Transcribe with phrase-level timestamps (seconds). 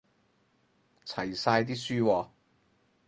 [1.05, 2.29] 齊晒啲書喎